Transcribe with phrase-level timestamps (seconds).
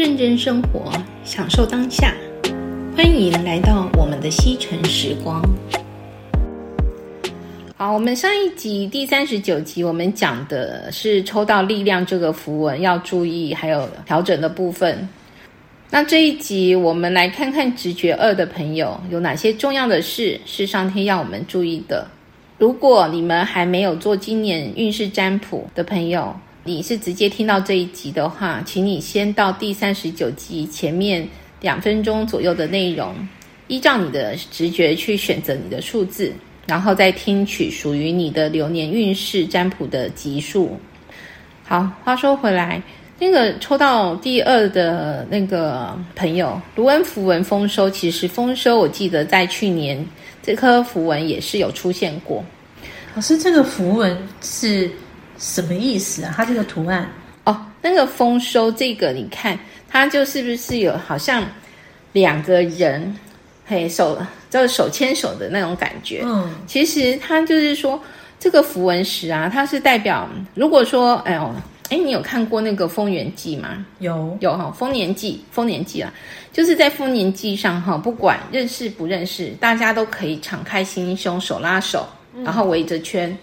[0.00, 0.90] 认真生活，
[1.24, 2.14] 享受当下。
[2.96, 5.42] 欢迎来到我们的西城时光。
[7.76, 15.06] 好，我们上一集第三十九集，我们讲的是抽到力量这个符文要注意还有调整的部分。
[15.90, 22.08] 那这一集，我们来看看直觉二的朋友有哪些重要的事是上天要我们注意的。
[22.56, 31.26] 如果你们还没有做今年运势占卜的朋友，你是直接听到这一集的话，请你先到第三十九集前面
[31.62, 33.14] 两分钟左右的内容，
[33.66, 36.30] 依照你的直觉去选择你的数字，
[36.66, 40.78] 然后再听取属于你的流年运势占卜的集数。
[41.64, 42.82] 好，话说回来，
[43.18, 50.04] 那个抽到第二的那个朋友，卢恩符文丰收，其实丰收，我记得在去年
[50.42, 52.44] 这颗符文也是有出现过。
[53.14, 54.90] 老师，这个符文是？
[55.40, 56.34] 什么意思啊？
[56.36, 57.10] 它这个图案
[57.44, 61.42] 哦，那个丰收，这个你看，它就是不是有好像
[62.12, 63.16] 两个人，
[63.66, 64.20] 嘿，手
[64.50, 66.20] 就是手牵手的那种感觉。
[66.26, 67.98] 嗯，其实它就是说，
[68.38, 71.54] 这个符文石啊，它是代表，如果说，哎呦，
[71.88, 73.86] 哎，你有看过那个丰年祭吗？
[74.00, 76.12] 有，有哈，丰年祭，丰年祭啊，
[76.52, 82.06] 就是在丰年祭上哈，不管认识不认识，大家都可以敞开心胸，手拉手，
[82.44, 83.34] 然后围着圈，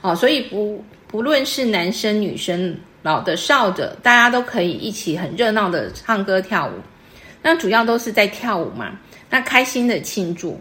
[0.00, 0.84] 哦，所以不。
[1.14, 6.72] 无论是男生女生、老的少的，大家都可以一起很热闹的唱歌跳舞。
[7.40, 8.98] 那主要都是在跳舞嘛，
[9.30, 10.60] 那开心的庆祝。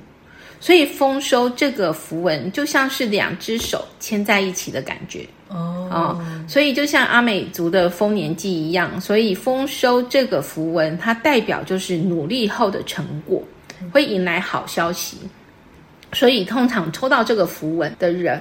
[0.59, 6.25] 所以丰收这个符文就像是两只手牵在一起的感觉哦，哦。
[6.47, 13.41] 所以就像阿美族的丰年祭一样，所以丰收这个符文它代表就是努力后的成果，
[13.91, 15.17] 会迎来好消息。
[16.11, 18.39] 所以通常抽到这个符文的人。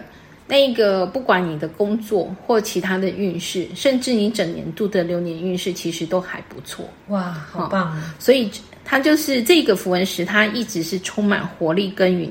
[0.52, 6.86] 那个不管你的工作或其他的运势，甚至你整年度的流年运势，其实都还不错。
[7.08, 7.96] 哇，好棒啊！
[7.96, 8.50] 哦，所以
[8.84, 12.28] 它就是这个符文石，它一直是充满活力耕耘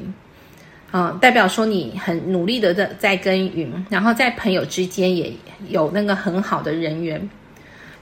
[0.92, 5.34] 啊，哦，代表说你很努力的在在耕耘，然后在朋友之间也
[5.70, 7.28] 有那个很好的人缘。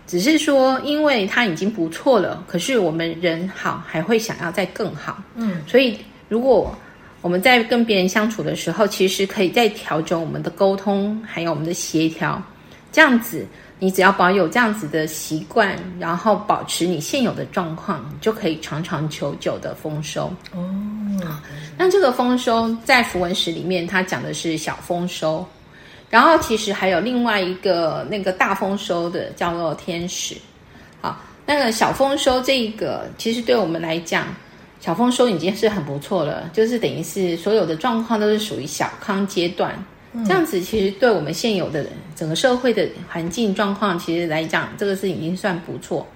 [0.06, 5.24] 只是说，因为它已经不错了，可是我们人好还会想要再更好。
[5.36, 5.98] 嗯，所以
[6.28, 6.78] 如果
[7.22, 12.42] 我们在跟别人相处的时候，其实可以再调整我们的沟通，还有我们的协调。
[12.92, 13.46] 这样子，
[13.78, 20.32] 你只要保有这样子的习惯，然后保持你现有的状况，你就可以长长久久的丰收。
[20.54, 20.66] 哦，
[21.78, 25.46] 那这个丰收在符文石里面，它讲的是小丰收。
[26.10, 30.36] 然后其实还有另外一个那个大丰收的，叫做天使。
[31.02, 34.26] 好，那个小丰收这一个，其实对我们来讲。
[34.80, 39.74] 小丰收已经是很不错了，就是等于是所有的状况都是属于小康阶段，
[40.14, 41.86] 嗯，这样子其实对我们现有的
[42.16, 46.08] 整个社会的环境状况，其实来讲，这个是已经算不错。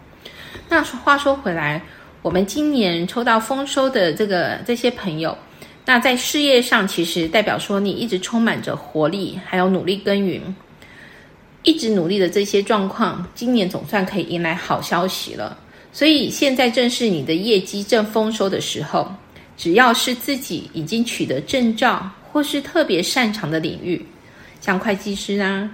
[0.69, 1.81] 那话说回来，
[2.21, 5.37] 我们今年抽到丰收的这个这些朋友，
[5.85, 10.55] 那在事业上其实代表说你一直充满着活力，还有努力耕耘，
[11.63, 15.57] 一直努力的这些状况，今年总算可以迎来好消息了。
[15.93, 19.09] 所以现在正是你的业绩正丰收的时候，
[19.55, 24.03] 只要是自己已经取得证照或是特别擅长的领域，
[24.59, 25.69] 像会计师啊、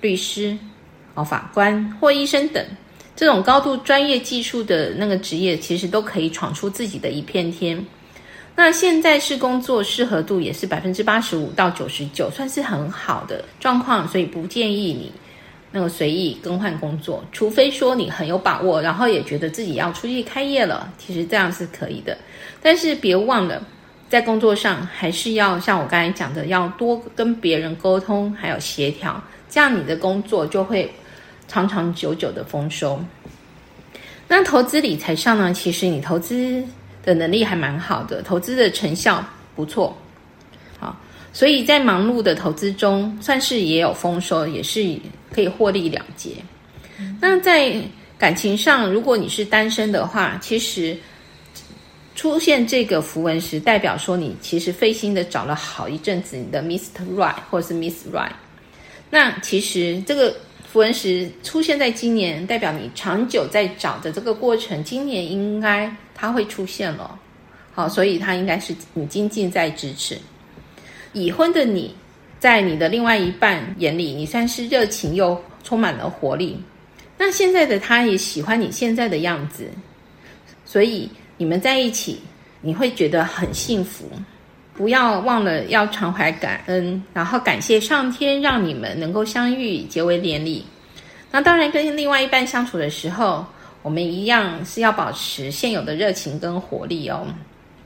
[0.00, 0.56] 律师、
[1.14, 2.64] 哦法官或医生等
[3.16, 7.84] 这种高度专业技术的那个职业，其实都可以闯出自己的一片天。
[8.56, 15.10] 那现在是工作适合度也是百分之八十五到九十九，算是很好的状况，所以不建议你。
[15.76, 22.16] 那个随意更换工作，除非说你很有把握，然后也觉得自己要出去开业了，其实这样是可以的。
[22.62, 23.60] 但是别忘了，
[24.08, 29.20] 在工作上还是要像我刚才讲的，要多跟别人沟通，还有协调，
[29.50, 30.88] 这样你的工作就会
[31.48, 33.02] 长长久久的丰收。
[34.28, 36.62] 那投资理财上呢，其实你投资
[37.02, 39.92] 的能力还蛮好的，投资的成效不错。
[41.36, 44.96] 所以在忙碌的投资中，算是也有丰收，也是
[45.34, 46.30] 可以获利了结。
[47.20, 47.82] 那在
[48.16, 50.96] 感情上，如果你是单身的话，其实
[52.14, 57.04] 出现这个符文时，代表说你其实费心的找了好一阵子你的 Mr.
[57.16, 58.30] Right 或者是 Miss Right。
[59.10, 60.36] 那其实这个
[60.72, 67.18] 符文石出现在今年，代表你长久在找的这个过程，今年应该它会出现了。
[67.72, 70.16] 好，所以它应该是你经济在支持。
[71.12, 71.94] 已婚的你，
[72.44, 76.62] 在你的另外一半眼里，你算是热情又充满了活力。
[77.16, 79.66] 那现在的他也喜欢你现在的样子，
[80.66, 81.08] 所以
[81.38, 82.20] 你们在一起，
[82.60, 84.04] 你会觉得很幸福。
[84.74, 90.66] 不要忘了要常怀感恩，然后感谢上天让你们能够相遇，结为连理。
[91.30, 93.46] 那当然，跟另外一半相处的时候，
[93.80, 97.26] 我们一样是要保持现有的热情跟活力哦。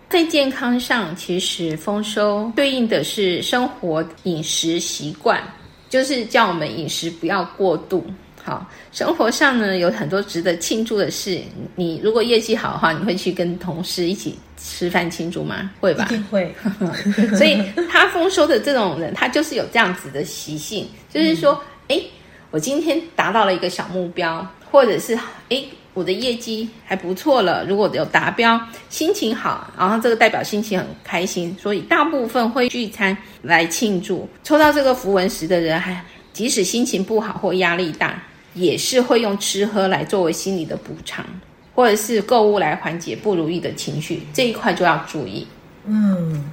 [0.08, 5.42] 在健康上，其实丰收对应的是生活饮食习惯，
[5.90, 8.06] 就是叫我们饮食不要过度。
[8.42, 11.38] 好，生活上呢，有很多值得庆祝的事。
[11.76, 15.70] 你如果业绩好的话，你会去跟同事一起吃饭庆祝吗？
[15.78, 16.06] 会吧？
[16.06, 16.54] 一定会。
[17.36, 21.52] 所以他丰收的这种人，他就是有这样子的习性，就是说，
[21.88, 22.10] 哎、嗯，
[22.52, 25.14] 我今天达到了一个小目标，或者是
[25.50, 25.62] 哎。
[25.98, 34.28] 我的业绩还不错了，如果有达标，心情好，然后这个代表心情很开心，所以大部分会聚餐来庆祝。
[34.44, 36.00] 抽到这个符文时的人，还
[36.32, 38.22] 即使心情不好或压力大，
[38.54, 41.26] 也是会用吃喝来作为心理的补偿，
[41.74, 44.22] 或者是购物来缓解不如意的情绪。
[44.32, 45.44] 这一块就要注意。
[45.84, 46.44] 嗯，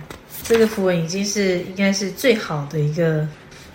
[0.42, 3.28] 这个符文已经是应该是最好的一个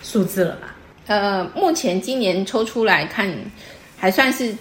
[0.03, 0.75] 数字了吧？
[1.07, 3.33] 呃，目前今年抽出来看，
[3.95, 4.53] 还算是。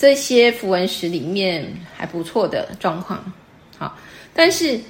[0.00, 1.62] 这些符文石里面
[1.94, 3.22] 还不错的状况，
[3.76, 3.94] 好，
[4.32, 4.80] 但是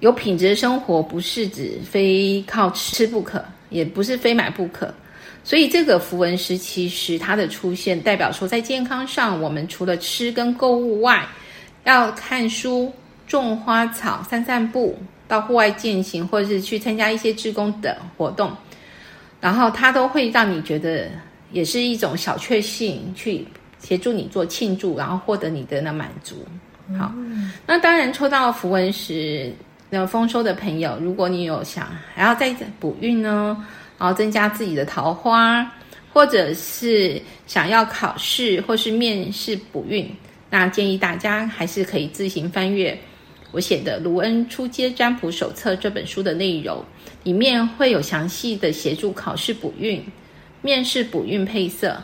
[0.00, 4.92] 有品质的生活不是指非靠吃不可，也不是非买不可，
[5.42, 11.26] 所以这个符文石其实它的出现代表说，在健康上，我们除了吃跟购物外，
[11.84, 12.92] 要看书、
[13.26, 18.54] 种花草、散散步、到户外健行，或者是去参加一些志工的活动，
[19.40, 21.08] 然后它都会让你觉得
[21.52, 23.46] 也是一种小确幸去。
[23.78, 26.36] 协助你做庆祝，然后获得你的那满足。
[26.98, 29.52] 好，嗯、那当然抽到符文石
[29.90, 33.56] 那丰收的朋友，如果你有想还要再补运呢，
[33.98, 35.70] 然后增加自己的桃花，
[36.12, 40.10] 或者是想要考试或是面试补运，
[40.48, 42.98] 那建议大家还是可以自行翻阅
[43.50, 46.82] 我写的《卢恩出街占卜手册》这本书的内容，
[47.22, 50.02] 里面会有详细的协助考试补运、
[50.62, 51.98] 面试补运配色。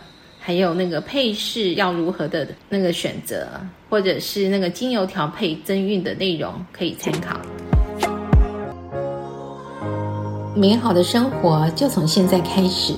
[0.46, 3.48] 还有那个配饰要如何的那个选择，
[3.88, 7.40] 或者是那个精油调配增韵的内容可以参考。
[10.54, 12.92] 美好的生活就从现在开始，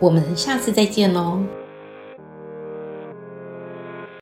[0.00, 1.40] 我们下次再见喽。